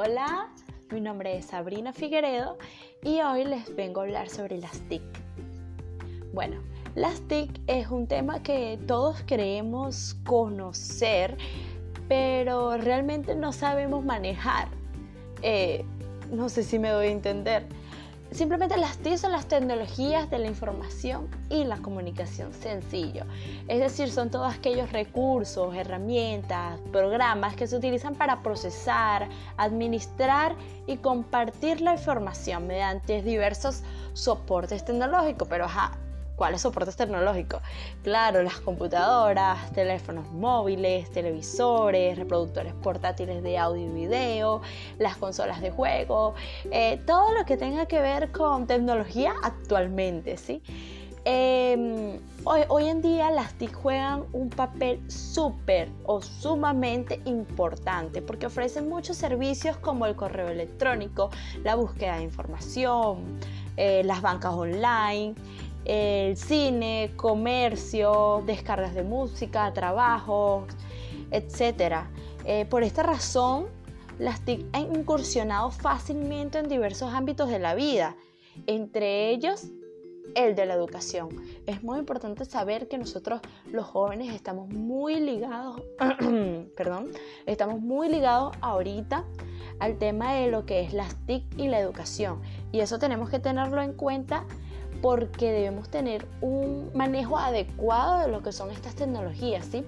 Hola, 0.00 0.46
mi 0.92 1.00
nombre 1.00 1.36
es 1.36 1.46
Sabrina 1.46 1.92
Figueredo 1.92 2.56
y 3.02 3.20
hoy 3.20 3.44
les 3.44 3.74
vengo 3.74 4.00
a 4.00 4.04
hablar 4.04 4.28
sobre 4.28 4.56
las 4.58 4.78
TIC. 4.82 5.02
Bueno, 6.32 6.60
las 6.94 7.20
TIC 7.22 7.62
es 7.66 7.88
un 7.88 8.06
tema 8.06 8.40
que 8.40 8.78
todos 8.86 9.22
queremos 9.22 10.14
conocer, 10.24 11.36
pero 12.06 12.76
realmente 12.76 13.34
no 13.34 13.50
sabemos 13.50 14.04
manejar. 14.04 14.68
Eh, 15.42 15.84
no 16.30 16.48
sé 16.48 16.62
si 16.62 16.78
me 16.78 16.90
doy 16.90 17.08
a 17.08 17.10
entender. 17.10 17.66
Simplemente 18.30 18.76
las 18.76 18.98
TIC 18.98 19.16
son 19.16 19.32
las 19.32 19.46
tecnologías 19.46 20.28
de 20.28 20.38
la 20.38 20.48
información 20.48 21.28
y 21.48 21.64
la 21.64 21.78
comunicación 21.78 22.52
sencillo. 22.52 23.24
Es 23.68 23.80
decir, 23.80 24.10
son 24.10 24.30
todos 24.30 24.54
aquellos 24.54 24.92
recursos, 24.92 25.74
herramientas, 25.74 26.78
programas 26.92 27.56
que 27.56 27.66
se 27.66 27.76
utilizan 27.76 28.14
para 28.14 28.42
procesar, 28.42 29.28
administrar 29.56 30.54
y 30.86 30.98
compartir 30.98 31.80
la 31.80 31.94
información 31.94 32.66
mediante 32.66 33.22
diversos 33.22 33.82
soportes 34.12 34.84
tecnológicos. 34.84 35.48
Pero 35.48 35.64
ajá, 35.64 35.92
¿Cuáles 36.38 36.60
soportes 36.60 36.94
tecnológicos? 36.94 37.60
Claro, 38.04 38.44
las 38.44 38.60
computadoras, 38.60 39.72
teléfonos 39.72 40.30
móviles, 40.30 41.10
televisores, 41.10 42.16
reproductores 42.16 42.74
portátiles 42.74 43.42
de 43.42 43.58
audio 43.58 43.84
y 43.84 43.88
video, 43.88 44.62
las 45.00 45.16
consolas 45.16 45.60
de 45.60 45.72
juego, 45.72 46.36
eh, 46.70 47.02
todo 47.08 47.32
lo 47.32 47.44
que 47.44 47.56
tenga 47.56 47.86
que 47.86 47.98
ver 47.98 48.30
con 48.30 48.68
tecnología 48.68 49.34
actualmente, 49.42 50.36
¿sí? 50.36 50.62
Em, 51.24 52.20
hoy, 52.44 52.88
en 52.88 53.02
día 53.02 53.32
las 53.32 53.54
TIC 53.54 53.74
juegan 53.74 54.24
un 54.32 54.48
papel 54.48 55.00
súper 55.10 55.90
o 56.04 56.22
sumamente 56.22 57.20
importante 57.24 58.22
porque 58.22 58.46
ofrecen 58.46 58.88
muchos 58.88 59.16
servicios 59.16 59.76
como 59.78 60.06
el 60.06 60.14
correo 60.14 60.48
electrónico, 60.48 61.30
la 61.64 61.74
búsqueda 61.74 62.16
de 62.16 62.22
información, 62.22 63.40
eh, 63.76 64.02
las 64.04 64.22
bancas 64.22 64.52
online, 64.54 65.34
el 65.88 66.36
cine, 66.36 67.12
comercio, 67.16 68.42
descargas 68.46 68.94
de 68.94 69.02
música, 69.02 69.72
trabajos, 69.72 70.64
etc. 71.30 72.04
Eh, 72.44 72.66
por 72.66 72.82
esta 72.82 73.02
razón, 73.02 73.66
las 74.18 74.44
TIC 74.44 74.66
han 74.72 74.94
incursionado 74.94 75.70
fácilmente 75.70 76.58
en 76.58 76.68
diversos 76.68 77.12
ámbitos 77.14 77.48
de 77.48 77.58
la 77.58 77.74
vida, 77.74 78.16
entre 78.66 79.30
ellos 79.30 79.68
el 80.34 80.54
de 80.54 80.66
la 80.66 80.74
educación. 80.74 81.30
Es 81.66 81.82
muy 81.82 81.98
importante 81.98 82.44
saber 82.44 82.86
que 82.88 82.98
nosotros 82.98 83.40
los 83.72 83.86
jóvenes 83.86 84.34
estamos 84.34 84.68
muy 84.68 85.20
ligados, 85.20 85.82
perdón, 86.76 87.10
estamos 87.46 87.80
muy 87.80 88.10
ligados 88.10 88.54
ahorita 88.60 89.24
al 89.80 89.96
tema 89.96 90.34
de 90.34 90.50
lo 90.50 90.66
que 90.66 90.80
es 90.82 90.92
las 90.92 91.14
TIC 91.24 91.44
y 91.56 91.68
la 91.68 91.78
educación. 91.80 92.42
Y 92.72 92.80
eso 92.80 92.98
tenemos 92.98 93.30
que 93.30 93.38
tenerlo 93.38 93.80
en 93.80 93.94
cuenta 93.94 94.44
porque 95.00 95.52
debemos 95.52 95.88
tener 95.88 96.26
un 96.40 96.90
manejo 96.94 97.38
adecuado 97.38 98.20
de 98.20 98.28
lo 98.28 98.42
que 98.42 98.52
son 98.52 98.70
estas 98.70 98.94
tecnologías, 98.94 99.66
¿sí? 99.66 99.84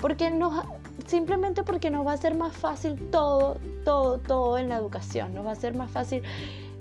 Porque 0.00 0.30
nos, 0.30 0.64
simplemente 1.06 1.62
porque 1.62 1.90
nos 1.90 2.06
va 2.06 2.12
a 2.12 2.16
ser 2.16 2.34
más 2.34 2.54
fácil 2.56 2.96
todo, 3.10 3.58
todo, 3.84 4.18
todo 4.18 4.58
en 4.58 4.68
la 4.68 4.76
educación, 4.76 5.34
nos 5.34 5.46
va 5.46 5.52
a 5.52 5.56
ser 5.56 5.74
más 5.74 5.90
fácil 5.90 6.22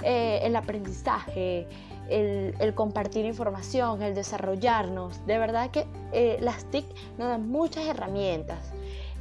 eh, 0.04 0.40
el 0.44 0.56
aprendizaje, 0.56 1.68
el, 2.10 2.74
compartir 2.74 3.26
información, 3.26 4.02
el 4.02 4.16
desarrollarnos. 4.16 5.26
De 5.26 5.38
verdad 5.38 5.70
que 5.72 5.86
eh, 6.12 6.38
las 6.42 6.66
TIC 6.66 6.86
nos 7.18 7.30
dan 7.30 7.48
muchas 7.50 7.86
herramientas. 7.86 8.60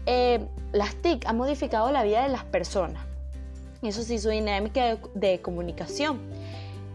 Eh, 0.06 0.47
las 0.73 0.95
TIC 0.97 1.27
han 1.27 1.37
modificado 1.37 1.91
la 1.93 2.03
vida 2.03 2.23
de 2.23 2.31
las 2.31 2.45
personas. 2.45 3.05
Eso 3.83 4.03
sí, 4.03 4.19
su 4.19 4.31
dinámica 4.31 4.98
de 5.15 5.41
comunicación 5.41 6.21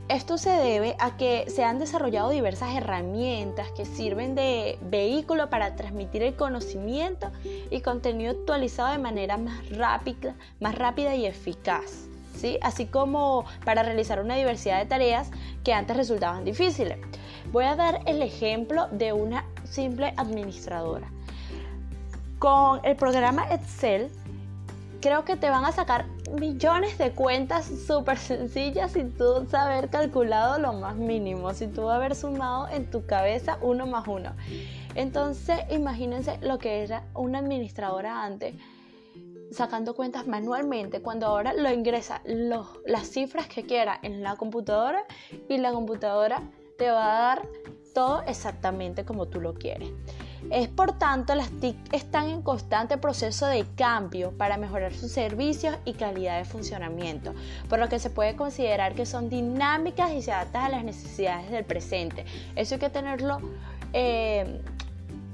esto 0.07 0.38
se 0.38 0.51
debe 0.51 0.95
a 0.99 1.17
que 1.17 1.45
se 1.49 1.63
han 1.63 1.79
desarrollado 1.79 2.29
diversas 2.29 2.75
herramientas 2.75 3.71
que 3.71 3.85
sirven 3.85 4.35
de 4.35 4.77
vehículo 4.83 5.49
para 5.49 5.75
transmitir 5.75 6.21
el 6.21 6.35
conocimiento 6.35 7.31
y 7.71 7.81
contenido 7.81 8.31
actualizado 8.31 8.91
de 8.91 8.99
manera 8.99 9.38
más 9.38 9.67
rápida, 9.69 10.35
más 10.59 10.75
rápida 10.75 11.16
y 11.16 11.25
eficaz. 11.25 12.07
¿sí? 12.35 12.59
Así 12.61 12.85
como 12.85 13.45
para 13.63 13.81
realizar 13.81 14.21
una 14.21 14.35
diversidad 14.35 14.77
de 14.77 14.85
tareas 14.85 15.31
que 15.63 15.73
antes 15.73 15.97
resultaban 15.97 16.45
difíciles. 16.45 16.99
Voy 17.51 17.66
a 17.66 17.75
dar 17.75 18.01
el 18.05 18.22
ejemplo 18.22 18.87
de 18.91 19.13
una 19.13 19.45
simple 19.63 20.13
administradora. 20.17 21.07
Con 22.37 22.79
el 22.83 22.95
programa 22.95 23.51
Excel 23.51 24.11
creo 25.05 25.23
que 25.23 25.35
te 25.35 25.51
van 25.51 25.63
a 25.66 25.71
sacar 25.71 26.07
millones 26.31 26.97
de 26.97 27.11
cuentas 27.11 27.67
súper 27.85 28.17
sencillas 28.17 28.93
sin 28.93 29.16
tú 29.16 29.45
saber 29.51 29.91
calculado 29.91 30.57
lo 30.57 30.73
más 30.73 30.95
mínimo, 30.95 31.53
sin 31.53 31.73
tú 31.73 31.91
haber 31.91 32.16
sumado 32.16 32.67
en 32.69 32.89
tu 32.89 33.05
cabeza 33.05 33.59
uno 33.61 33.85
más 33.85 34.07
uno. 34.07 34.31
Entonces, 34.95 35.59
imagínense 35.69 36.39
lo 36.41 36.57
que 36.57 36.81
era 36.81 37.03
una 37.13 37.38
administradora 37.38 38.23
antes 38.23 38.55
sacando 39.51 39.93
cuentas 39.93 40.25
manualmente 40.25 41.03
cuando 41.03 41.27
ahora 41.27 41.53
lo 41.53 41.72
ingresa 41.72 42.23
las 42.25 43.07
cifras 43.07 43.45
que 43.45 43.61
quiera 43.61 43.99
en 44.01 44.23
la 44.23 44.35
computadora 44.37 45.05
y 45.47 45.59
la 45.59 45.72
computadora 45.72 46.41
te 46.79 46.89
va 46.89 47.16
a 47.16 47.22
dar 47.22 47.47
todo 47.93 48.23
exactamente 48.23 49.05
como 49.05 49.27
tú 49.27 49.39
lo 49.39 49.53
quieres. 49.53 49.91
Es 50.51 50.67
por 50.67 50.94
tanto, 50.94 51.33
las 51.35 51.50
TIC 51.50 51.75
están 51.94 52.29
en 52.29 52.41
constante 52.41 52.97
proceso 52.97 53.47
de 53.47 53.66
cambio 53.75 54.31
para 54.31 54.57
mejorar 54.57 54.94
sus 54.94 55.11
servicios 55.11 55.75
y 55.85 55.94
calidad 55.94 56.38
de 56.38 56.45
funcionamiento, 56.45 57.33
por 57.67 57.79
lo 57.79 57.89
que 57.89 58.00
se 58.00 58.09
puede 58.09 58.35
considerar 58.35 58.94
que 58.94 59.05
son 59.05 59.29
dinámicas 59.29 60.11
y 60.11 60.22
se 60.22 60.31
adaptan 60.31 60.66
a 60.66 60.69
las 60.69 60.84
necesidades 60.84 61.50
del 61.50 61.66
presente. 61.66 62.25
Eso 62.55 62.75
hay 62.75 62.79
que 62.79 62.89
tenerlo, 62.89 63.39
eh, 63.94 64.61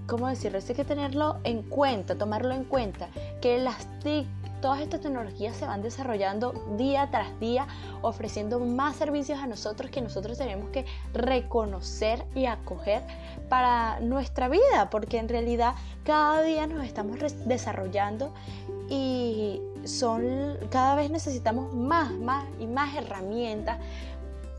¿cómo 0.08 0.28
decirlo? 0.28 0.60
Eso 0.60 0.70
hay 0.70 0.76
que 0.76 0.86
tenerlo 0.86 1.40
en 1.44 1.62
cuenta, 1.64 2.16
tomarlo 2.16 2.54
en 2.54 2.64
cuenta, 2.64 3.10
que 3.42 3.60
las 3.60 3.86
TIC 4.00 4.28
todas 4.62 4.80
estas 4.80 5.02
tecnologías 5.02 5.56
se 5.58 5.66
van 5.66 5.82
desarrollando 5.82 6.54
día 6.78 7.10
tras 7.12 7.40
día, 7.40 7.68
ofreciendo 8.02 8.60
más 8.60 8.96
servicios 8.96 9.40
a 9.40 9.48
nosotros 9.48 9.92
que 9.92 10.02
nosotros 10.02 10.38
tenemos 10.38 10.70
que 10.70 10.86
reconocer 11.14 12.24
y 12.36 12.46
acoger 12.46 13.04
para 13.50 14.00
nuestra 14.00 14.48
vida, 14.48 14.90
porque 14.90 15.18
en 15.18 15.28
realidad 15.28 15.74
cada 16.04 16.42
día 16.44 16.68
nos 16.68 16.86
estamos 16.86 17.18
desarrollando 17.46 18.34
y 18.90 19.62
son 19.84 20.58
cada 20.70 20.96
vez 20.96 21.10
necesitamos 21.10 21.74
más, 21.74 22.12
más 22.12 22.46
y 22.60 22.68
más 22.68 22.96
herramientas 22.96 23.80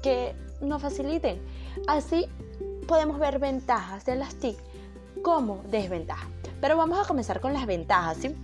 que 0.03 0.35
nos 0.61 0.83
faciliten. 0.83 1.41
Así 1.87 2.27
podemos 2.87 3.19
ver 3.19 3.39
ventajas 3.39 4.05
de 4.05 4.17
las 4.17 4.35
TIC 4.35 4.57
como 5.23 5.62
desventajas. 5.71 6.29
Pero 6.61 6.77
vamos 6.77 6.99
a 6.99 7.07
comenzar 7.07 7.41
con 7.41 7.53
las 7.53 7.67
ventajas, 7.67 8.19
¿sí? 8.19 8.35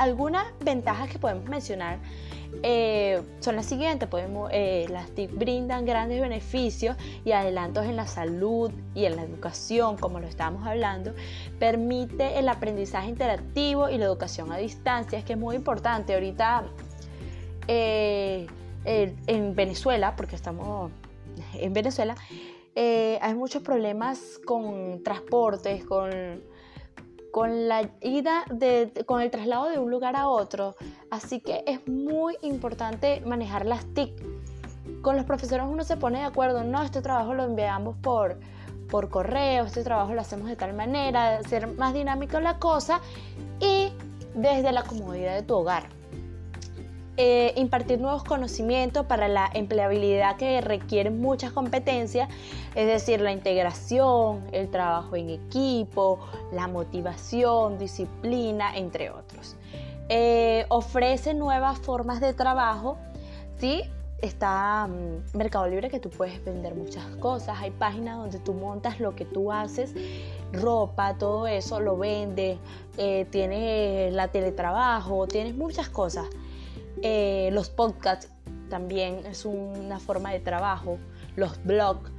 Algunas 0.00 0.46
ventajas 0.64 1.10
que 1.10 1.18
podemos 1.18 1.44
mencionar 1.44 1.98
eh, 2.62 3.22
son 3.40 3.54
las 3.54 3.66
siguientes. 3.66 4.08
Podemos, 4.08 4.50
eh, 4.50 4.86
las 4.88 5.10
TIC 5.10 5.30
brindan 5.36 5.84
grandes 5.84 6.20
beneficios 6.22 6.96
y 7.24 7.32
adelantos 7.32 7.84
en 7.84 7.96
la 7.96 8.06
salud 8.06 8.72
y 8.94 9.04
en 9.04 9.16
la 9.16 9.22
educación, 9.22 9.98
como 9.98 10.18
lo 10.18 10.26
estábamos 10.26 10.66
hablando. 10.66 11.14
Permite 11.58 12.38
el 12.38 12.48
aprendizaje 12.48 13.10
interactivo 13.10 13.90
y 13.90 13.98
la 13.98 14.06
educación 14.06 14.50
a 14.52 14.56
distancia, 14.56 15.22
que 15.22 15.34
es 15.34 15.38
muy 15.38 15.54
importante. 15.54 16.14
Ahorita 16.14 16.64
eh, 17.68 18.46
en 18.84 19.54
Venezuela, 19.54 20.16
porque 20.16 20.34
estamos 20.34 20.90
en 21.52 21.74
Venezuela, 21.74 22.16
hay 22.74 23.34
muchos 23.34 23.62
problemas 23.62 24.40
con 24.46 25.02
transportes, 25.04 25.84
con 25.84 26.40
con 27.30 27.68
la 27.68 27.90
ida 28.00 28.44
de, 28.50 29.04
con 29.06 29.20
el 29.20 29.30
traslado 29.30 29.68
de 29.68 29.78
un 29.78 29.90
lugar 29.90 30.16
a 30.16 30.28
otro. 30.28 30.76
Así 31.10 31.40
que 31.40 31.64
es 31.66 31.86
muy 31.88 32.36
importante 32.42 33.22
manejar 33.26 33.66
las 33.66 33.84
TIC. 33.94 34.12
Con 35.02 35.16
los 35.16 35.24
profesores 35.24 35.66
uno 35.68 35.84
se 35.84 35.96
pone 35.96 36.18
de 36.18 36.24
acuerdo, 36.24 36.64
no, 36.64 36.82
este 36.82 37.00
trabajo 37.02 37.34
lo 37.34 37.44
enviamos 37.44 37.96
por, 37.98 38.38
por 38.90 39.08
correo, 39.08 39.64
este 39.64 39.84
trabajo 39.84 40.14
lo 40.14 40.20
hacemos 40.20 40.48
de 40.48 40.56
tal 40.56 40.74
manera, 40.74 41.42
ser 41.44 41.66
más 41.68 41.94
dinámico 41.94 42.40
la 42.40 42.58
cosa 42.58 43.00
y 43.60 43.92
desde 44.34 44.72
la 44.72 44.82
comodidad 44.82 45.34
de 45.34 45.42
tu 45.42 45.54
hogar. 45.54 45.99
Eh, 47.22 47.52
impartir 47.56 48.00
nuevos 48.00 48.24
conocimientos 48.24 49.04
para 49.04 49.28
la 49.28 49.50
empleabilidad 49.52 50.38
que 50.38 50.62
requiere 50.62 51.10
muchas 51.10 51.52
competencias, 51.52 52.30
es 52.74 52.86
decir, 52.86 53.20
la 53.20 53.30
integración, 53.30 54.46
el 54.52 54.70
trabajo 54.70 55.16
en 55.16 55.28
equipo, 55.28 56.18
la 56.50 56.66
motivación, 56.66 57.76
disciplina, 57.76 58.74
entre 58.74 59.10
otros. 59.10 59.56
Eh, 60.08 60.64
ofrece 60.70 61.34
nuevas 61.34 61.78
formas 61.80 62.22
de 62.22 62.32
trabajo, 62.32 62.96
¿sí? 63.58 63.82
Está 64.22 64.88
mm, 64.88 65.36
Mercado 65.36 65.68
Libre 65.68 65.90
que 65.90 66.00
tú 66.00 66.08
puedes 66.08 66.42
vender 66.42 66.74
muchas 66.74 67.04
cosas, 67.16 67.58
hay 67.60 67.70
páginas 67.70 68.16
donde 68.16 68.38
tú 68.38 68.54
montas 68.54 68.98
lo 68.98 69.14
que 69.14 69.26
tú 69.26 69.52
haces, 69.52 69.92
ropa, 70.54 71.18
todo 71.18 71.46
eso 71.46 71.80
lo 71.80 71.98
vendes, 71.98 72.58
eh, 72.96 73.26
tienes 73.28 74.10
la 74.14 74.28
teletrabajo, 74.28 75.26
tienes 75.26 75.54
muchas 75.54 75.90
cosas. 75.90 76.24
Eh, 77.02 77.50
los 77.52 77.70
podcasts 77.70 78.30
también 78.68 79.26
es 79.26 79.44
una 79.44 79.98
forma 79.98 80.32
de 80.32 80.40
trabajo, 80.40 80.98
los 81.36 81.62
blogs. 81.64 82.10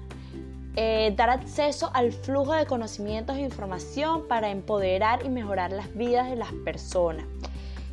Eh, 0.76 1.14
dar 1.18 1.30
acceso 1.30 1.92
al 1.94 2.14
flujo 2.14 2.54
de 2.54 2.66
conocimientos 2.66 3.36
e 3.36 3.42
información 3.42 4.28
para 4.28 4.52
empoderar 4.52 5.26
y 5.26 5.30
mejorar 5.30 5.72
las 5.72 5.94
vidas 5.96 6.30
de 6.30 6.38
las 6.38 6.52
personas. 6.64 7.26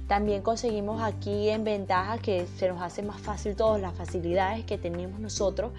También 0.07 0.41
conseguimos 0.41 1.03
aquí 1.03 1.51
en 1.51 1.65
ventaja 1.65 2.19
que 2.19 2.47
se 2.57 2.69
nos 2.69 2.81
hace 2.81 3.03
más 3.03 3.21
fácil 3.21 3.55
todas 3.57 3.81
las 3.81 3.95
facilidades 3.95 4.65
que 4.65 4.79
tenemos 4.79 5.21
nosotros, 5.21 5.73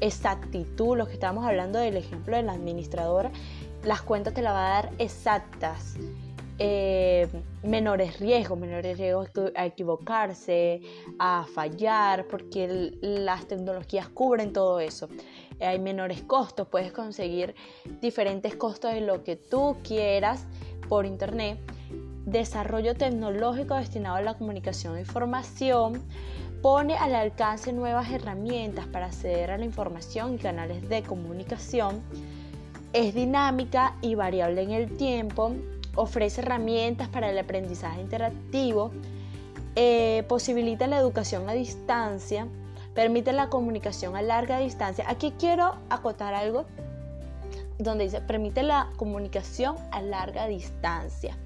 exactitud, 0.00 0.96
lo 0.96 1.06
que 1.06 1.12
estamos 1.12 1.44
hablando 1.46 1.78
del 1.78 1.96
ejemplo 1.96 2.36
de 2.36 2.42
la 2.42 2.52
administradora, 2.52 3.30
las 3.84 4.02
cuentas 4.02 4.34
te 4.34 4.42
las 4.42 4.54
va 4.54 4.66
a 4.66 4.82
dar 4.82 4.92
exactas. 4.98 5.94
Eh, 6.58 7.28
menores 7.62 8.18
riesgos, 8.18 8.58
menores 8.58 8.96
riesgos 8.96 9.28
a 9.54 9.66
equivocarse, 9.66 10.80
a 11.18 11.44
fallar, 11.54 12.26
porque 12.28 12.96
las 13.02 13.46
tecnologías 13.46 14.08
cubren 14.08 14.52
todo 14.54 14.80
eso. 14.80 15.08
Hay 15.60 15.78
menores 15.78 16.22
costos, 16.22 16.68
puedes 16.68 16.92
conseguir 16.92 17.54
diferentes 18.00 18.56
costos 18.56 18.94
de 18.94 19.02
lo 19.02 19.22
que 19.22 19.36
tú 19.36 19.76
quieras 19.82 20.46
por 20.88 21.04
internet. 21.04 21.58
Desarrollo 22.24 22.94
tecnológico 22.94 23.74
destinado 23.74 24.16
a 24.16 24.22
la 24.22 24.34
comunicación 24.34 24.96
e 24.96 25.00
información 25.00 26.02
pone 26.62 26.96
al 26.96 27.14
alcance 27.14 27.72
nuevas 27.72 28.10
herramientas 28.10 28.86
para 28.86 29.06
acceder 29.06 29.50
a 29.50 29.58
la 29.58 29.64
información 29.64 30.34
y 30.34 30.38
canales 30.38 30.88
de 30.88 31.02
comunicación. 31.02 32.02
Es 32.92 33.14
dinámica 33.14 33.94
y 34.00 34.14
variable 34.14 34.62
en 34.62 34.70
el 34.70 34.96
tiempo, 34.96 35.52
ofrece 35.96 36.40
herramientas 36.40 37.08
para 37.08 37.30
el 37.30 37.38
aprendizaje 37.38 38.00
interactivo, 38.00 38.92
eh, 39.74 40.24
posibilita 40.28 40.86
la 40.86 40.98
educación 40.98 41.48
a 41.48 41.52
distancia, 41.52 42.46
permite 42.94 43.32
la 43.32 43.48
comunicación 43.48 44.16
a 44.16 44.22
larga 44.22 44.58
distancia. 44.58 45.04
Aquí 45.08 45.34
quiero 45.38 45.74
acotar 45.90 46.32
algo 46.34 46.64
donde 47.78 48.04
dice 48.04 48.20
permite 48.20 48.62
la 48.62 48.90
comunicación 48.96 49.76
a 49.90 50.00
larga 50.00 50.46
distancia. 50.46 51.36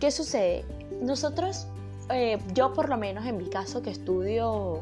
¿Qué 0.00 0.10
sucede? 0.10 0.64
Nosotros, 1.00 1.66
eh, 2.10 2.38
yo 2.54 2.72
por 2.72 2.88
lo 2.88 2.96
menos 2.96 3.26
en 3.26 3.36
mi 3.36 3.48
caso 3.48 3.82
que 3.82 3.90
estudio 3.90 4.80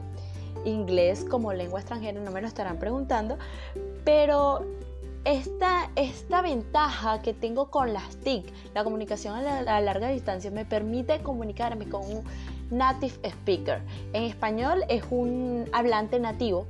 inglés 0.65 1.25
como 1.29 1.53
lengua 1.53 1.81
extranjera, 1.81 2.21
no 2.21 2.31
me 2.31 2.41
lo 2.41 2.49
estarán 2.49 2.79
preguntando, 2.79 3.39
pero 4.05 4.65
esta, 5.25 5.91
esta 5.97 6.43
ventaja 6.43 7.23
que 7.23 7.33
tengo 7.33 7.71
con 7.71 7.93
las 7.93 8.17
TIC, 8.19 8.45
la 8.75 8.85
comunicación 8.85 9.35
a, 9.35 9.81
larga 9.81 10.09
distancia, 10.09 10.51
me 10.51 10.65
permite 10.65 11.21
comunicarme 11.21 11.89
con 11.89 12.03
un 12.03 12.25
native 12.71 13.15
speaker. 13.23 13.81
En 14.13 14.25
español 14.25 14.85
es 14.89 15.03
un 15.11 15.69
hablante 15.73 16.21
nativo 16.21 16.67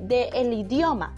del 0.00 0.52
idioma. 0.52 1.12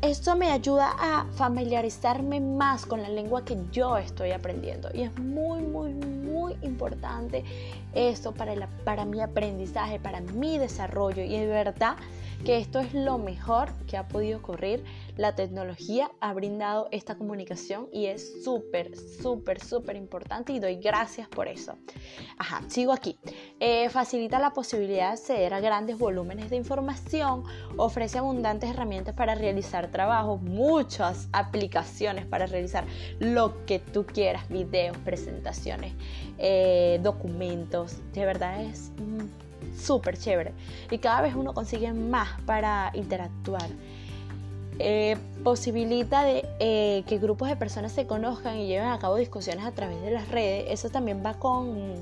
Esto 0.00 0.34
me 0.34 0.50
ayuda 0.50 0.92
a 0.98 1.26
familiarizarme 1.34 2.40
más 2.40 2.86
con 2.86 3.02
la 3.02 3.08
lengua 3.08 3.44
que 3.44 3.56
yo 3.70 3.96
estoy 3.96 4.32
aprendiendo 4.32 4.88
y 4.92 5.02
es 5.02 5.16
muy, 5.18 5.60
muy, 5.60 5.94
muy 5.94 6.21
importante 6.62 7.44
esto 7.94 8.32
para, 8.32 8.68
para 8.84 9.04
mi 9.04 9.20
aprendizaje, 9.20 9.98
para 9.98 10.20
mi 10.20 10.58
desarrollo 10.58 11.22
y 11.22 11.34
es 11.34 11.48
verdad 11.48 11.96
que 12.44 12.58
esto 12.58 12.80
es 12.80 12.92
lo 12.92 13.18
mejor 13.18 13.72
que 13.86 13.96
ha 13.96 14.08
podido 14.08 14.38
ocurrir. 14.38 14.82
La 15.16 15.34
tecnología 15.34 16.10
ha 16.20 16.32
brindado 16.32 16.88
esta 16.90 17.16
comunicación 17.16 17.88
y 17.92 18.06
es 18.06 18.42
súper, 18.42 18.96
súper, 18.96 19.62
súper 19.62 19.96
importante 19.96 20.52
y 20.52 20.58
doy 20.58 20.76
gracias 20.76 21.28
por 21.28 21.46
eso. 21.46 21.76
Ajá, 22.38 22.62
sigo 22.68 22.92
aquí. 22.92 23.18
Eh, 23.60 23.88
facilita 23.90 24.40
la 24.40 24.50
posibilidad 24.50 25.08
de 25.08 25.12
acceder 25.12 25.54
a 25.54 25.60
grandes 25.60 25.98
volúmenes 25.98 26.50
de 26.50 26.56
información, 26.56 27.44
ofrece 27.76 28.18
abundantes 28.18 28.70
herramientas 28.70 29.14
para 29.14 29.34
realizar 29.34 29.90
trabajos, 29.90 30.42
muchas 30.42 31.28
aplicaciones 31.32 32.26
para 32.26 32.46
realizar 32.46 32.84
lo 33.20 33.64
que 33.66 33.78
tú 33.78 34.04
quieras, 34.04 34.48
videos, 34.48 34.96
presentaciones, 34.98 35.92
eh, 36.44 36.98
documentos. 37.02 37.98
De 38.12 38.26
verdad 38.26 38.60
es 38.62 38.90
súper 39.78 40.18
chévere. 40.18 40.52
Y 40.90 40.98
cada 40.98 41.22
vez 41.22 41.34
uno 41.36 41.54
consigue 41.54 41.92
más 41.92 42.28
para 42.46 42.90
interactuar. 42.94 43.68
Eh, 44.78 45.16
posibilita 45.44 46.24
de, 46.24 46.44
eh, 46.58 47.04
que 47.06 47.18
grupos 47.18 47.48
de 47.48 47.54
personas 47.54 47.92
se 47.92 48.06
conozcan 48.06 48.56
y 48.56 48.66
lleven 48.66 48.88
a 48.88 48.98
cabo 48.98 49.14
discusiones 49.16 49.64
a 49.64 49.70
través 49.70 50.02
de 50.02 50.10
las 50.10 50.28
redes. 50.28 50.64
Eso 50.68 50.90
también 50.90 51.22
va 51.24 51.34
con, 51.34 51.94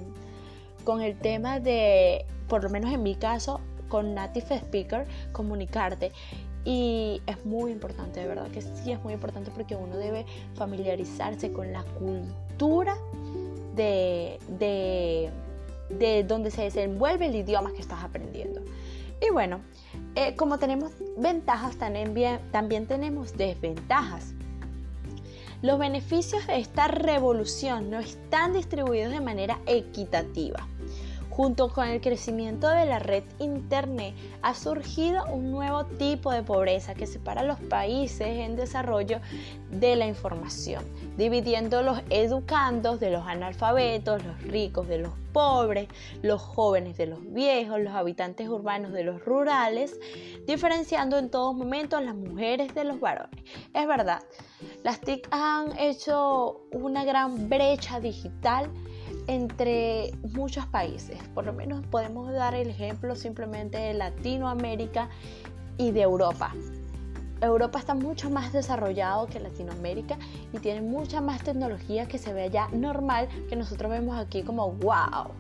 con 0.84 1.02
el 1.02 1.18
tema 1.18 1.60
de, 1.60 2.24
por 2.48 2.62
lo 2.62 2.70
menos 2.70 2.92
en 2.94 3.02
mi 3.02 3.16
caso, 3.16 3.60
con 3.88 4.14
Native 4.14 4.56
Speaker, 4.56 5.06
comunicarte. 5.32 6.12
Y 6.64 7.20
es 7.26 7.44
muy 7.44 7.72
importante, 7.72 8.20
de 8.20 8.26
verdad 8.26 8.48
que 8.48 8.62
sí 8.62 8.92
es 8.92 9.02
muy 9.02 9.14
importante 9.14 9.50
porque 9.50 9.76
uno 9.76 9.96
debe 9.96 10.24
familiarizarse 10.54 11.52
con 11.52 11.72
la 11.72 11.82
cultura 11.98 12.96
de, 13.74 14.38
de 14.58 15.30
de 15.90 16.24
donde 16.24 16.50
se 16.50 16.62
desenvuelve 16.62 17.26
el 17.26 17.34
idioma 17.36 17.72
que 17.72 17.80
estás 17.80 18.02
aprendiendo. 18.02 18.62
Y 19.20 19.30
bueno, 19.32 19.60
eh, 20.14 20.34
como 20.36 20.58
tenemos 20.58 20.92
ventajas, 21.18 21.76
también, 21.76 22.40
también 22.52 22.86
tenemos 22.86 23.36
desventajas. 23.36 24.32
Los 25.62 25.78
beneficios 25.78 26.46
de 26.46 26.58
esta 26.58 26.88
revolución 26.88 27.90
no 27.90 27.98
están 27.98 28.54
distribuidos 28.54 29.12
de 29.12 29.20
manera 29.20 29.58
equitativa. 29.66 30.66
Junto 31.30 31.68
con 31.68 31.86
el 31.88 32.00
crecimiento 32.00 32.68
de 32.68 32.86
la 32.86 32.98
red 32.98 33.22
Internet 33.38 34.14
ha 34.42 34.54
surgido 34.54 35.24
un 35.26 35.50
nuevo 35.52 35.86
tipo 35.86 36.32
de 36.32 36.42
pobreza 36.42 36.94
que 36.94 37.06
separa 37.06 37.42
a 37.42 37.44
los 37.44 37.60
países 37.60 38.26
en 38.26 38.56
desarrollo 38.56 39.20
de 39.70 39.94
la 39.94 40.06
información, 40.06 40.84
dividiendo 41.16 41.82
los 41.82 42.02
educandos 42.10 42.98
de 42.98 43.10
los 43.10 43.26
analfabetos, 43.26 44.24
los 44.24 44.42
ricos 44.42 44.88
de 44.88 44.98
los 44.98 45.12
pobres, 45.32 45.88
los 46.22 46.42
jóvenes 46.42 46.96
de 46.98 47.06
los 47.06 47.20
viejos, 47.32 47.80
los 47.80 47.94
habitantes 47.94 48.48
urbanos 48.48 48.92
de 48.92 49.04
los 49.04 49.24
rurales, 49.24 49.98
diferenciando 50.46 51.16
en 51.16 51.30
todo 51.30 51.52
momento 51.52 51.96
a 51.96 52.00
las 52.00 52.16
mujeres 52.16 52.74
de 52.74 52.84
los 52.84 52.98
varones. 52.98 53.44
Es 53.72 53.86
verdad, 53.86 54.22
las 54.82 55.00
TIC 55.00 55.28
han 55.30 55.78
hecho 55.78 56.62
una 56.72 57.04
gran 57.04 57.48
brecha 57.48 58.00
digital 58.00 58.68
entre 59.30 60.10
muchos 60.34 60.66
países. 60.66 61.16
Por 61.34 61.44
lo 61.46 61.52
menos 61.52 61.86
podemos 61.86 62.32
dar 62.32 62.56
el 62.56 62.68
ejemplo 62.68 63.14
simplemente 63.14 63.78
de 63.78 63.94
Latinoamérica 63.94 65.08
y 65.78 65.92
de 65.92 66.02
Europa. 66.02 66.52
Europa 67.40 67.78
está 67.78 67.94
mucho 67.94 68.28
más 68.28 68.52
desarrollado 68.52 69.28
que 69.28 69.38
Latinoamérica 69.38 70.18
y 70.52 70.58
tiene 70.58 70.80
mucha 70.80 71.20
más 71.20 71.44
tecnología 71.44 72.06
que 72.06 72.18
se 72.18 72.32
ve 72.32 72.42
allá 72.42 72.66
normal 72.72 73.28
que 73.48 73.54
nosotros 73.54 73.88
vemos 73.92 74.18
aquí 74.18 74.42
como 74.42 74.72
wow. 74.72 75.30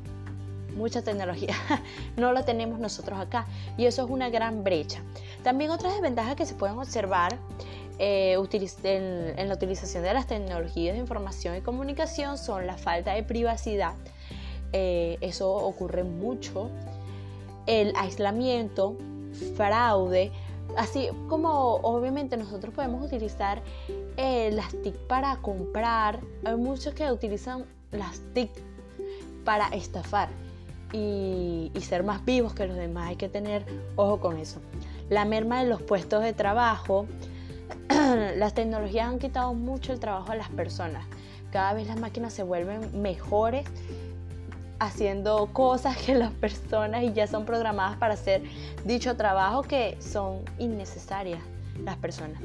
Mucha 0.76 1.02
tecnología. 1.02 1.56
no 2.16 2.32
la 2.32 2.44
tenemos 2.44 2.78
nosotros 2.78 3.18
acá 3.18 3.46
y 3.76 3.86
eso 3.86 4.04
es 4.04 4.10
una 4.10 4.30
gran 4.30 4.62
brecha. 4.62 5.00
También 5.42 5.72
otras 5.72 5.94
desventajas 5.94 6.36
que 6.36 6.46
se 6.46 6.54
pueden 6.54 6.78
observar 6.78 7.36
eh, 8.02 8.32
en, 8.32 9.48
la 9.48 9.54
utilización 9.54 10.02
de 10.02 10.14
las 10.14 10.26
tecnologías 10.26 10.94
de 10.94 11.00
información 11.00 11.54
y 11.56 11.60
comunicación 11.60 12.38
son 12.38 12.66
la 12.66 12.78
falta 12.78 13.12
de 13.12 13.22
privacidad, 13.22 13.92
eh, 14.72 15.18
eso 15.20 15.52
ocurre 15.52 16.02
mucho, 16.02 16.70
el 17.66 17.92
aislamiento, 17.96 18.96
fraude, 19.54 20.32
así 20.78 21.08
como 21.28 21.74
obviamente 21.82 22.38
nosotros 22.38 22.72
podemos 22.72 23.04
utilizar 23.04 23.60
eh, 24.16 24.50
las 24.50 24.70
TIC 24.82 24.96
para 25.06 25.36
comprar, 25.36 26.20
hay 26.46 26.56
muchos 26.56 26.94
que 26.94 27.12
utilizan 27.12 27.66
las 27.92 28.22
TIC 28.32 28.50
para 29.44 29.68
estafar 29.68 30.30
y, 30.94 31.70
y 31.74 31.80
ser 31.82 32.02
más 32.02 32.24
vivos 32.24 32.54
que 32.54 32.66
los 32.66 32.76
demás, 32.78 33.10
hay 33.10 33.16
que 33.16 33.28
tener 33.28 33.66
ojo 33.96 34.20
con 34.20 34.38
eso. 34.38 34.58
La 35.10 35.26
merma 35.26 35.62
de 35.62 35.68
los 35.68 35.82
puestos 35.82 36.22
de 36.22 36.32
trabajo, 36.32 37.06
las 38.36 38.54
tecnologías 38.54 39.08
han 39.08 39.18
quitado 39.18 39.52
mucho 39.54 39.92
el 39.92 40.00
trabajo 40.00 40.30
a 40.32 40.36
las 40.36 40.48
personas. 40.48 41.04
Cada 41.50 41.74
vez 41.74 41.88
las 41.88 41.98
máquinas 41.98 42.32
se 42.32 42.44
vuelven 42.44 43.02
mejores 43.02 43.66
haciendo 44.78 45.48
cosas 45.52 45.96
que 45.96 46.14
las 46.14 46.32
personas 46.32 47.02
y 47.02 47.12
ya 47.12 47.26
son 47.26 47.44
programadas 47.44 47.98
para 47.98 48.14
hacer 48.14 48.42
dicho 48.84 49.16
trabajo 49.16 49.62
que 49.62 49.96
son 50.00 50.38
innecesarias 50.58 51.42
las 51.84 51.96
personas. 51.96 52.40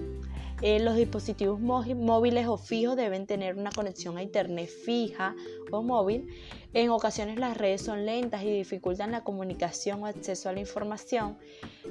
Eh, 0.61 0.79
los 0.79 0.95
dispositivos 0.95 1.59
móviles 1.59 2.47
o 2.47 2.57
fijos 2.57 2.95
deben 2.95 3.27
tener 3.27 3.55
una 3.55 3.71
conexión 3.71 4.17
a 4.17 4.23
internet 4.23 4.69
fija 4.69 5.35
o 5.71 5.83
móvil. 5.83 6.27
En 6.75 6.89
ocasiones 6.89 7.39
las 7.39 7.55
redes 7.55 7.81
son 7.81 8.05
lentas 8.05 8.43
y 8.43 8.51
dificultan 8.51 9.09
la 9.09 9.23
comunicación 9.23 10.03
o 10.03 10.07
acceso 10.07 10.49
a 10.49 10.51
la 10.51 10.59
información. 10.59 11.37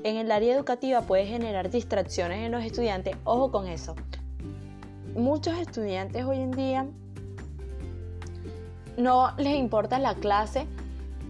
En 0.03 0.17
el 0.17 0.31
área 0.31 0.55
educativa 0.55 1.01
puede 1.01 1.25
generar 1.25 1.71
distracciones 1.71 2.45
en 2.45 2.53
los 2.53 2.63
estudiantes. 2.63 3.17
Ojo 3.25 3.51
con 3.51 3.67
eso. 3.67 3.95
Muchos 5.15 5.57
estudiantes 5.57 6.27
hoy 6.27 6.37
en 6.37 6.51
día 6.51 6.87
no 8.99 9.35
les 9.39 9.57
importa 9.57 9.99
la 9.99 10.17
clase 10.17 10.67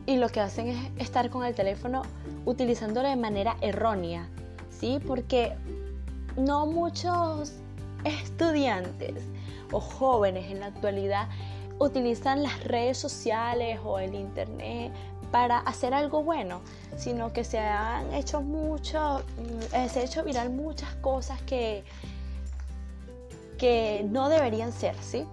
y 0.05 0.17
lo 0.17 0.31
que 0.31 0.41
hacen 0.41 0.67
es 0.67 0.91
estar 0.99 1.31
con 1.31 1.45
el 1.45 1.55
teléfono 1.55 2.03
utilizándolo 2.47 3.09
de 3.09 3.15
manera 3.15 3.57
errónea, 3.61 4.29
¿sí? 4.69 4.99
Porque 5.07 5.53
no 6.37 6.67
muchos 6.67 7.53
estudiantes 8.03 9.15
o 9.71 9.79
jóvenes 9.79 10.51
en 10.51 10.59
la 10.59 10.67
actualidad 10.67 11.29
utilizan 11.79 12.43
las 12.43 12.65
redes 12.65 12.99
sociales 12.99 13.81
o 13.85 13.99
el 13.99 14.15
internet 14.15 14.93
para 15.31 15.59
hacer 15.59 15.95
algo 15.95 16.23
bueno, 16.23 16.61
sino 16.97 17.33
que 17.33 17.43
se 17.43 17.59
han 17.59 18.15
hecho 18.15 18.41
mucho, 18.41 19.23
mm, 19.37 19.75
eh, 19.75 19.89
se 19.89 20.01
ha 20.01 20.05
hecho 20.05 20.23
viral 20.23 20.51
muchas 20.51 20.95
cosas 20.97 21.43
que, 21.43 21.83
que 23.59 24.07
no 24.09 24.29
deberían 24.29 24.73
ser, 24.73 24.95
¿sí? 25.03 25.27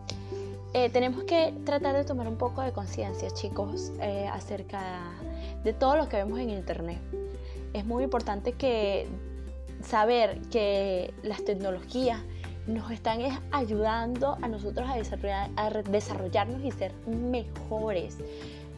Eh, 0.73 0.89
tenemos 0.89 1.25
que 1.25 1.53
tratar 1.65 1.95
de 1.95 2.05
tomar 2.05 2.27
un 2.27 2.37
poco 2.37 2.61
de 2.61 2.71
conciencia, 2.71 3.29
chicos, 3.31 3.91
eh, 4.01 4.27
acerca 4.31 5.11
de 5.63 5.73
todo 5.73 5.97
lo 5.97 6.07
que 6.07 6.17
vemos 6.17 6.39
en 6.39 6.49
Internet. 6.49 6.99
Es 7.73 7.85
muy 7.85 8.05
importante 8.05 8.53
que 8.53 9.07
saber 9.83 10.39
que 10.49 11.13
las 11.23 11.43
tecnologías 11.43 12.21
nos 12.67 12.91
están 12.91 13.19
ayudando 13.51 14.37
a 14.41 14.47
nosotros 14.47 14.89
a, 14.89 14.95
desarrollar, 14.95 15.49
a 15.55 15.69
desarrollarnos 15.69 16.63
y 16.63 16.71
ser 16.71 16.93
mejores. 17.07 18.17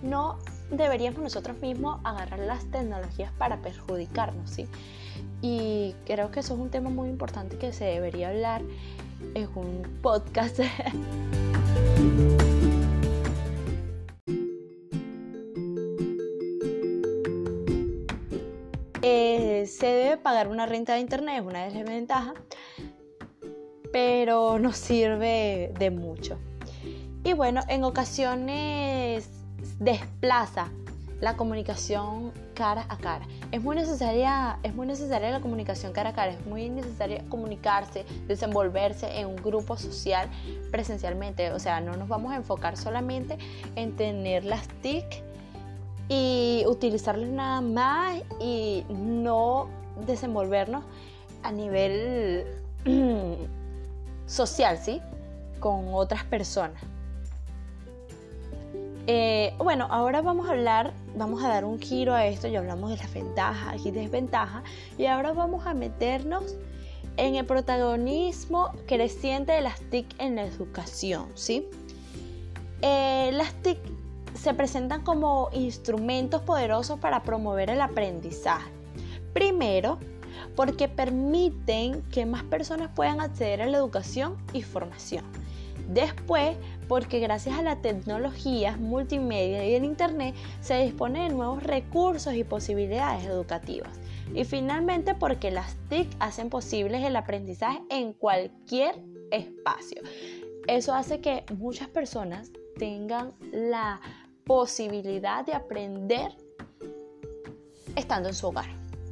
No 0.01 0.37
deberíamos 0.69 1.21
nosotros 1.21 1.57
mismos 1.59 1.99
agarrar 2.03 2.39
las 2.39 2.65
tecnologías 2.71 3.31
para 3.37 3.57
perjudicarnos, 3.57 4.49
¿sí? 4.49 4.67
Y 5.41 5.95
creo 6.05 6.31
que 6.31 6.39
eso 6.39 6.53
es 6.53 6.59
un 6.59 6.69
tema 6.69 6.89
muy 6.89 7.09
importante 7.09 7.57
que 7.57 7.73
se 7.73 7.85
debería 7.85 8.29
hablar 8.29 8.61
en 9.33 9.49
un 9.55 9.99
podcast. 10.01 10.59
Eh, 19.05 19.65
se 19.67 19.87
debe 19.87 20.15
pagar 20.15 20.47
una 20.47 20.65
renta 20.65 20.93
de 20.93 21.01
internet, 21.01 21.41
es 21.41 21.45
una 21.45 21.65
desventaja, 21.65 22.33
pero 23.93 24.57
no 24.59 24.73
sirve 24.73 25.71
de 25.79 25.91
mucho. 25.91 26.37
Y 27.23 27.31
bueno, 27.33 27.61
en 27.69 27.85
ocasiones 27.85 29.29
desplaza 29.79 30.69
la 31.21 31.37
comunicación 31.37 32.33
cara 32.55 32.85
a 32.89 32.97
cara. 32.97 33.25
Es 33.51 33.61
muy 33.61 33.75
necesaria, 33.75 34.57
es 34.63 34.75
muy 34.75 34.87
necesaria 34.87 35.29
la 35.29 35.39
comunicación 35.39 35.93
cara 35.93 36.09
a 36.09 36.13
cara, 36.13 36.33
es 36.33 36.45
muy 36.45 36.69
necesaria 36.69 37.23
comunicarse, 37.29 38.03
desenvolverse 38.27 39.19
en 39.19 39.27
un 39.27 39.35
grupo 39.37 39.77
social 39.77 40.27
presencialmente. 40.71 41.51
O 41.51 41.59
sea, 41.59 41.79
no 41.79 41.95
nos 41.95 42.09
vamos 42.09 42.33
a 42.33 42.35
enfocar 42.35 42.75
solamente 42.75 43.37
en 43.75 43.95
tener 43.95 44.43
las 44.43 44.67
TIC 44.81 45.05
y 46.09 46.63
utilizarlas 46.67 47.29
nada 47.29 47.61
más 47.61 48.21
y 48.41 48.83
no 48.89 49.69
desenvolvernos 50.05 50.83
a 51.43 51.51
nivel 51.51 52.45
social, 54.33 54.77
¿sí? 54.77 55.01
Con 55.59 55.93
otras 55.93 56.23
personas. 56.23 56.81
Eh, 59.05 59.53
bueno, 59.57 59.87
ahora 59.89 60.21
vamos 60.21 60.47
a 60.47 60.51
hablar, 60.51 60.93
vamos 61.15 61.43
a 61.43 61.49
dar 61.49 61.65
un 61.65 61.79
giro 61.79 62.13
a 62.13 62.25
esto, 62.25 62.47
ya 62.47 62.59
hablamos 62.59 62.89
de 62.89 62.97
las 62.97 63.13
ventajas 63.13 63.85
y 63.85 63.91
desventajas, 63.91 64.63
y 64.97 65.05
ahora 65.05 65.33
vamos 65.33 65.67
a 65.67 65.73
meternos 65.73 66.55
en 67.17 67.35
el 67.35 67.45
protagonismo 67.45 68.71
creciente 68.87 69.51
de 69.51 69.61
las 69.61 69.79
TIC 69.81 70.15
en 70.19 70.37
la 70.37 70.43
educación, 70.43 71.27
¿sí? 71.35 71.67
Eh, 72.81 73.31
las 73.33 73.53
TIC 73.61 73.77
se 74.35 74.53
presentan 74.53 75.03
como 75.03 75.49
instrumentos 75.51 76.41
poderosos 76.41 76.97
para 76.99 77.23
promover 77.23 77.69
el 77.69 77.81
aprendizaje. 77.81 78.71
Primero, 79.33 79.99
porque 80.55 80.87
permiten 80.87 82.01
que 82.03 82.25
más 82.25 82.43
personas 82.43 82.89
puedan 82.95 83.21
acceder 83.21 83.61
a 83.61 83.67
la 83.67 83.77
educación 83.77 84.37
y 84.53 84.61
formación. 84.61 85.25
Después, 85.89 86.55
porque 86.87 87.19
gracias 87.19 87.57
a 87.57 87.61
la 87.61 87.81
tecnología 87.81 88.77
multimedia 88.77 89.65
y 89.65 89.75
el 89.75 89.83
Internet 89.83 90.35
se 90.61 90.81
dispone 90.83 91.23
de 91.23 91.29
nuevos 91.29 91.61
recursos 91.63 92.33
y 92.35 92.43
posibilidades 92.43 93.25
educativas. 93.25 93.99
Y 94.33 94.45
finalmente, 94.45 95.13
porque 95.13 95.51
las 95.51 95.75
TIC 95.89 96.07
hacen 96.19 96.49
posibles 96.49 97.03
el 97.03 97.15
aprendizaje 97.15 97.81
en 97.89 98.13
cualquier 98.13 98.95
espacio. 99.31 100.01
Eso 100.67 100.93
hace 100.93 101.19
que 101.19 101.43
muchas 101.57 101.89
personas 101.89 102.51
tengan 102.77 103.33
la 103.51 103.99
posibilidad 104.45 105.45
de 105.45 105.53
aprender 105.53 106.31
estando 107.95 108.29
en 108.29 108.35
su 108.35 108.47
hogar. 108.47 108.65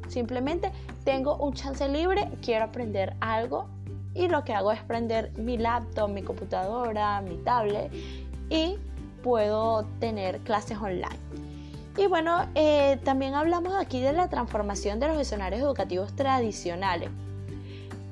Simplemente 0.08 0.72
tengo 1.04 1.36
un 1.36 1.54
chance 1.54 1.86
libre, 1.88 2.30
quiero 2.42 2.66
aprender 2.66 3.14
algo 3.20 3.66
y 4.14 4.28
lo 4.28 4.44
que 4.44 4.52
hago 4.52 4.72
es 4.72 4.82
prender 4.82 5.32
mi 5.38 5.58
laptop, 5.58 6.10
mi 6.10 6.22
computadora, 6.22 7.20
mi 7.22 7.36
tablet 7.38 7.92
y 8.50 8.76
puedo 9.22 9.84
tener 9.98 10.38
clases 10.40 10.78
online. 10.78 11.18
Y 11.96 12.06
bueno, 12.06 12.46
eh, 12.54 12.98
también 13.04 13.34
hablamos 13.34 13.74
aquí 13.74 14.00
de 14.00 14.12
la 14.12 14.28
transformación 14.28 14.98
de 14.98 15.08
los 15.08 15.18
escenarios 15.18 15.60
educativos 15.60 16.14
tradicionales. 16.14 17.10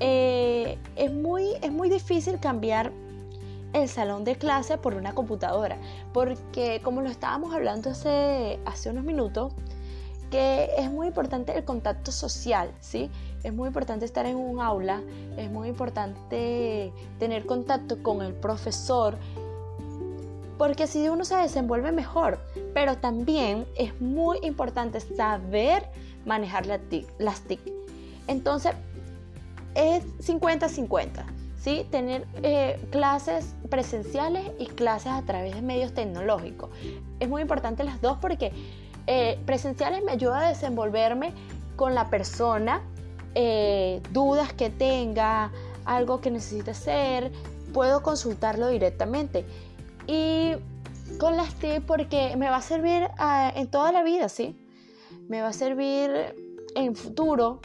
Eh, 0.01 0.79
es, 0.97 1.13
muy, 1.13 1.55
es 1.63 1.73
muy 1.73 1.89
difícil 1.89 2.39
cambiar 2.41 2.93
el 3.73 3.89
salón 3.89 4.25
de 4.25 4.37
clase 4.37 4.79
por 4.79 4.95
una 4.95 5.15
computadora, 5.15 5.79
porque 6.13 6.81
como 6.83 7.03
lo 7.03 7.09
estábamos 7.09 7.55
hablando 7.55 7.91
hace, 7.91 8.59
hace 8.65 8.91
unos 8.91 9.05
minutos, 9.05 9.53
que 10.31 10.71
es 10.79 10.91
muy 10.91 11.09
importante 11.09 11.57
el 11.57 11.65
contacto 11.65 12.13
social, 12.13 12.71
¿sí? 12.81 13.11
Es 13.43 13.53
muy 13.53 13.69
importante 13.69 14.05
estar 14.05 14.27
en 14.27 14.37
un 14.37 14.61
aula, 14.61 15.03
es 15.37 15.51
muy 15.51 15.69
importante 15.69 16.93
tener 17.19 17.47
contacto 17.47 18.03
con 18.03 18.23
el 18.23 18.33
profesor, 18.35 19.17
porque 20.57 20.85
así 20.85 21.09
uno 21.09 21.25
se 21.25 21.37
desenvuelve 21.37 21.91
mejor, 21.91 22.39
pero 22.75 22.99
también 22.99 23.67
es 23.77 23.99
muy 24.01 24.39
importante 24.43 25.01
saber 25.01 25.89
manejar 26.27 26.67
las 26.67 27.41
TIC. 27.41 27.61
Entonces, 28.27 28.73
es 29.75 30.05
50-50, 30.19 31.25
¿sí? 31.59 31.87
Tener 31.91 32.27
eh, 32.43 32.79
clases 32.91 33.55
presenciales 33.71 34.51
y 34.59 34.67
clases 34.67 35.13
a 35.13 35.23
través 35.23 35.55
de 35.55 35.63
medios 35.63 35.95
tecnológicos. 35.95 36.71
Es 37.21 37.29
muy 37.29 37.43
importante 37.43 37.83
las 37.85 38.01
dos 38.01 38.19
porque 38.21 38.53
eh, 39.13 39.41
presenciales 39.45 40.05
me 40.05 40.13
ayuda 40.13 40.47
a 40.47 40.49
desenvolverme 40.51 41.33
con 41.75 41.97
la 41.97 42.11
persona, 42.11 42.81
eh, 43.35 44.01
dudas 44.13 44.53
que 44.53 44.71
tenga, 44.71 45.51
algo 45.85 46.21
que 46.21 46.31
necesite 46.31 46.71
hacer, 46.71 47.33
puedo 47.75 48.05
consultarlo 48.05 48.69
directamente. 48.69 49.45
Y 50.07 50.53
con 51.19 51.37
las 51.37 51.53
TIC 51.57 51.81
porque 51.81 52.37
me 52.37 52.49
va 52.51 52.59
a 52.59 52.63
servir 52.63 53.09
ah, 53.19 53.53
en 53.57 53.69
toda 53.69 53.91
la 53.91 54.05
vida, 54.05 54.29
¿sí? 54.29 54.57
Me 55.27 55.43
va 55.43 55.49
a 55.49 55.53
servir 55.53 56.37
en 56.77 56.95
futuro 56.95 57.61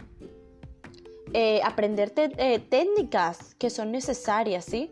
eh, 1.32 1.62
aprender 1.64 2.10
técnicas 2.10 3.54
que 3.60 3.70
son 3.70 3.92
necesarias, 3.92 4.66
¿sí? 4.66 4.92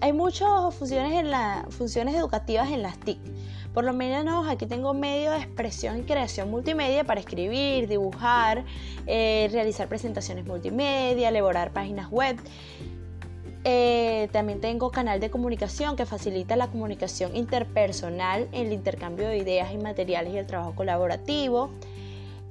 hay 0.00 0.12
muchas 0.12 0.74
funciones, 0.74 1.12
en 1.12 1.30
la, 1.30 1.64
funciones 1.70 2.16
educativas 2.16 2.72
en 2.72 2.82
las 2.82 2.98
TIC. 2.98 3.20
Por 3.76 3.84
lo 3.84 3.92
menos 3.92 4.48
aquí 4.48 4.64
tengo 4.64 4.94
medio 4.94 5.32
de 5.32 5.36
expresión 5.36 5.98
y 5.98 6.02
creación 6.04 6.50
multimedia 6.50 7.04
para 7.04 7.20
escribir, 7.20 7.88
dibujar, 7.88 8.64
eh, 9.06 9.50
realizar 9.52 9.86
presentaciones 9.86 10.46
multimedia, 10.46 11.28
elaborar 11.28 11.74
páginas 11.74 12.10
web. 12.10 12.38
Eh, 13.64 14.30
también 14.32 14.62
tengo 14.62 14.90
canal 14.90 15.20
de 15.20 15.28
comunicación 15.28 15.94
que 15.94 16.06
facilita 16.06 16.56
la 16.56 16.68
comunicación 16.68 17.36
interpersonal, 17.36 18.48
el 18.52 18.72
intercambio 18.72 19.28
de 19.28 19.36
ideas 19.36 19.70
y 19.74 19.76
materiales 19.76 20.32
y 20.32 20.38
el 20.38 20.46
trabajo 20.46 20.74
colaborativo. 20.74 21.68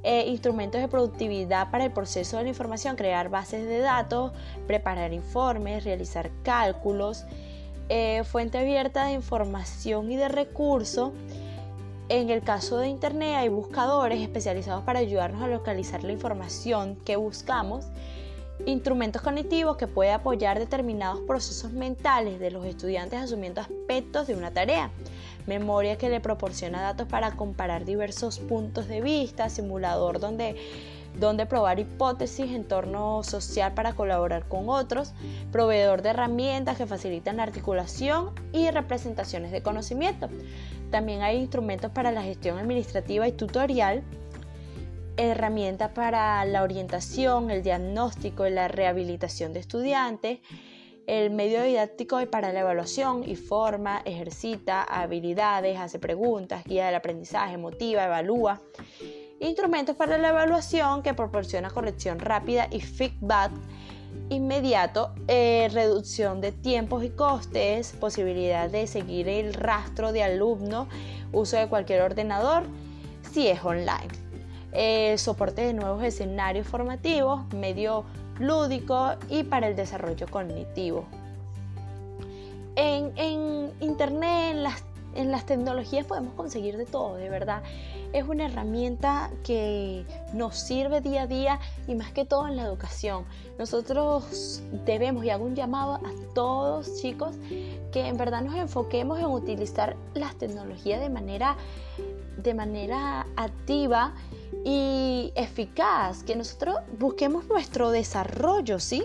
Eh, 0.04 0.26
instrumentos 0.28 0.80
de 0.80 0.88
productividad 0.88 1.72
para 1.72 1.86
el 1.86 1.92
proceso 1.92 2.38
de 2.38 2.44
la 2.44 2.50
información, 2.50 2.96
crear 2.96 3.30
bases 3.30 3.66
de 3.66 3.80
datos, 3.80 4.32
preparar 4.68 5.12
informes, 5.12 5.86
realizar 5.86 6.30
cálculos, 6.44 7.26
eh, 7.90 8.24
fuente 8.24 8.58
abierta 8.58 9.06
de 9.06 9.14
información 9.14 10.12
y 10.12 10.16
de 10.16 10.28
recursos. 10.28 11.12
En 12.10 12.30
el 12.30 12.42
caso 12.42 12.78
de 12.78 12.88
Internet 12.88 13.36
hay 13.36 13.50
buscadores 13.50 14.22
especializados 14.22 14.84
para 14.84 15.00
ayudarnos 15.00 15.42
a 15.42 15.48
localizar 15.48 16.04
la 16.04 16.12
información 16.12 16.96
que 16.98 17.16
buscamos, 17.16 17.86
instrumentos 18.66 19.22
cognitivos 19.22 19.76
que 19.78 19.88
pueden 19.88 20.14
apoyar 20.14 20.60
determinados 20.60 21.22
procesos 21.22 21.72
mentales 21.72 22.40
de 22.40 22.52
los 22.52 22.66
estudiantes 22.66 23.22
asumiendo 23.22 23.62
aspectos 23.62 24.28
de 24.28 24.36
una 24.36 24.52
tarea, 24.52 24.92
memoria 25.48 25.98
que 25.98 26.10
le 26.10 26.20
proporciona 26.20 26.82
datos 26.82 27.08
para 27.08 27.32
comparar 27.32 27.86
diversos 27.86 28.40
puntos 28.40 28.88
de 28.88 29.02
vista, 29.02 29.50
simulador 29.50 30.20
donde 30.20 30.56
donde 31.20 31.46
probar 31.46 31.80
hipótesis, 31.80 32.52
entorno 32.52 33.24
social 33.24 33.74
para 33.74 33.94
colaborar 33.94 34.48
con 34.48 34.70
otros, 34.70 35.14
proveedor 35.52 36.02
de 36.02 36.10
herramientas 36.10 36.78
que 36.78 36.86
facilitan 36.86 37.38
la 37.38 37.44
articulación 37.44 38.32
y 38.52 38.70
representaciones 38.72 39.52
de 39.52 39.64
conocimiento. 39.64 40.30
También 40.92 41.22
hay 41.22 41.38
instrumentos 41.38 41.92
para 41.92 42.12
la 42.12 42.22
gestión 42.22 42.58
administrativa 42.58 43.28
y 43.28 43.32
tutorial, 43.32 44.04
herramientas 45.18 45.92
para 45.92 46.44
la 46.46 46.64
orientación, 46.64 47.50
el 47.50 47.64
diagnóstico 47.64 48.46
y 48.46 48.52
la 48.52 48.68
rehabilitación 48.68 49.54
de 49.54 49.60
estudiantes, 49.60 50.40
el 51.08 51.30
medio 51.30 51.62
didáctico 51.64 52.20
para 52.30 52.52
la 52.52 52.62
evaluación 52.62 53.24
y 53.28 53.36
forma, 53.36 54.02
ejercita 54.06 54.84
habilidades, 54.84 55.78
hace 55.78 56.00
preguntas, 56.00 56.64
guía 56.66 56.88
del 56.88 56.96
aprendizaje, 56.96 57.58
motiva, 57.58 58.06
evalúa. 58.06 58.62
Instrumentos 59.40 59.96
para 59.96 60.18
la 60.18 60.30
evaluación 60.30 61.04
que 61.04 61.14
proporciona 61.14 61.70
corrección 61.70 62.20
rápida 62.20 62.68
y 62.72 62.80
feedback 62.80 63.52
inmediato, 64.30 65.14
eh, 65.28 65.70
reducción 65.74 66.42
de 66.42 66.52
tiempos 66.52 67.04
y 67.04 67.10
costes, 67.10 67.94
posibilidad 68.00 68.70
de 68.70 68.88
seguir 68.88 69.28
el 69.28 69.54
rastro 69.54 70.12
de 70.12 70.24
alumno, 70.24 70.88
uso 71.32 71.58
de 71.58 71.68
cualquier 71.68 72.02
ordenador 72.02 72.64
si 73.32 73.48
es 73.48 73.64
online. 73.64 74.08
Eh, 74.72 75.18
soporte 75.18 75.62
de 75.62 75.74
nuevos 75.74 76.04
escenarios 76.04 76.68
formativos, 76.68 77.42
medio 77.54 78.06
lúdico 78.40 79.16
y 79.30 79.44
para 79.44 79.68
el 79.68 79.76
desarrollo 79.76 80.28
cognitivo. 80.28 81.06
En, 82.76 83.72
Internet, 83.80 84.52
en 84.52 84.64
las, 84.64 84.84
en 85.16 85.32
las 85.32 85.46
tecnologías 85.46 86.06
podemos 86.06 86.34
conseguir 86.34 86.78
de 86.78 86.86
todo, 86.86 87.16
de 87.16 87.30
verdad. 87.30 87.64
Es 88.14 88.26
una 88.28 88.46
herramienta 88.46 89.32
que 89.44 90.06
nos 90.34 90.58
sirve 90.58 91.02
día 91.02 91.24
a 91.24 91.28
día 91.28 91.60
y 91.88 91.96
más 91.96 92.12
que 92.12 92.26
todo 92.26 92.48
en 92.48 92.56
la 92.56 92.64
educación. 92.64 93.26
Nosotros 93.58 94.62
debemos, 94.86 95.26
y 95.26 95.30
hago 95.30 95.46
un 95.46 95.56
llamado 95.56 95.96
a 95.96 96.34
todos 96.34 97.02
chicos, 97.02 97.36
que 97.92 98.08
en 98.08 98.18
verdad 98.18 98.42
nos 98.42 98.56
enfoquemos 98.56 99.20
en 99.20 99.26
utilizar 99.26 99.96
las 100.14 100.36
tecnologías 100.36 101.02
de 101.02 101.10
manera, 101.10 101.56
de 102.38 102.54
manera 102.54 103.26
activa 103.36 104.14
y 104.64 105.32
eficaz, 105.36 106.24
que 106.24 106.36
nosotros 106.36 106.78
busquemos 106.98 107.48
nuestro 107.48 107.92
desarrollo, 107.92 108.80
¿sí? 108.80 109.04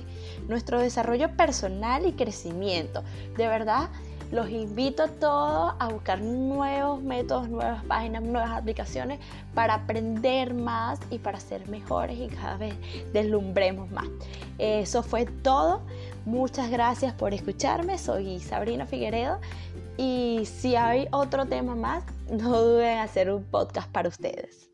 Nuestro 0.48 0.78
desarrollo 0.78 1.36
personal 1.36 2.06
y 2.06 2.12
crecimiento. 2.12 3.02
De 3.36 3.46
verdad, 3.46 3.90
los 4.30 4.48
invito 4.50 5.02
a 5.02 5.08
todos 5.08 5.74
a 5.78 5.88
buscar 5.88 6.20
nuevos 6.20 7.02
métodos, 7.02 7.48
nuevas 7.48 7.84
páginas, 7.84 8.22
nuevas 8.22 8.50
aplicaciones 8.50 9.18
para 9.54 9.74
aprender 9.74 10.54
más 10.54 11.00
y 11.10 11.18
para 11.18 11.40
ser 11.40 11.68
mejores 11.68 12.18
y 12.18 12.28
cada 12.28 12.56
vez 12.56 12.74
deslumbremos 13.12 13.90
más. 13.90 14.06
Eso 14.58 15.02
fue 15.02 15.26
todo. 15.26 15.82
Muchas 16.24 16.70
gracias 16.70 17.12
por 17.14 17.34
escucharme. 17.34 17.98
Soy 17.98 18.38
Sabrina 18.40 18.86
Figueredo 18.86 19.40
y 19.96 20.42
si 20.44 20.76
hay 20.76 21.08
otro 21.10 21.46
tema 21.46 21.74
más, 21.74 22.04
no 22.30 22.60
duden 22.62 22.90
en 22.90 22.98
hacer 22.98 23.30
un 23.30 23.44
podcast 23.44 23.90
para 23.90 24.08
ustedes. 24.08 24.69